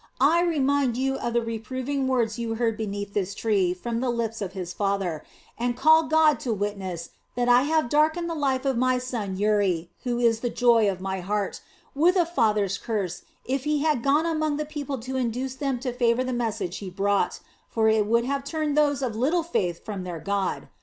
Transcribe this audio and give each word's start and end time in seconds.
I 0.19 0.41
remind 0.41 0.97
you 0.97 1.13
of 1.17 1.33
the 1.33 1.43
reproving 1.43 2.07
words 2.07 2.39
you 2.39 2.55
heard 2.55 2.75
beneath 2.75 3.13
this 3.13 3.35
tree 3.35 3.71
from 3.71 3.99
the 3.99 4.09
lips 4.09 4.41
of 4.41 4.53
his 4.53 4.73
father, 4.73 5.23
and 5.59 5.77
call 5.77 6.07
God 6.07 6.39
to 6.39 6.51
witness 6.51 7.11
that 7.35 7.47
I 7.47 7.61
would 7.61 7.69
have 7.69 7.87
darkened 7.89 8.27
the 8.27 8.33
life 8.33 8.65
of 8.65 8.77
my 8.77 8.97
son 8.97 9.37
Uri, 9.37 9.91
who 10.03 10.17
is 10.17 10.39
the 10.39 10.49
joy 10.49 10.89
of 10.89 11.01
my 11.01 11.19
heart, 11.19 11.61
with 11.93 12.15
a 12.15 12.25
father's 12.25 12.79
curse 12.79 13.21
if 13.45 13.65
he 13.65 13.83
had 13.83 14.01
gone 14.01 14.25
among 14.25 14.57
the 14.57 14.65
people 14.65 14.97
to 14.97 15.17
induce 15.17 15.53
them 15.53 15.79
to 15.81 15.93
favor 15.93 16.23
the 16.23 16.33
message 16.33 16.77
he 16.79 16.89
brought; 16.89 17.39
for 17.69 17.87
it 17.87 18.07
would 18.07 18.25
have 18.25 18.43
turned 18.43 18.75
those 18.75 19.03
of 19.03 19.15
little 19.15 19.43
faith 19.43 19.85
from 19.85 20.03
their 20.03 20.17
God. 20.19 20.67